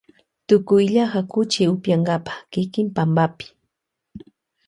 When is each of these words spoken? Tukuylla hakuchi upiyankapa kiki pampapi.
Tukuylla 0.47 1.05
hakuchi 1.13 1.63
upiyankapa 1.73 2.33
kiki 2.51 2.81
pampapi. 2.95 3.47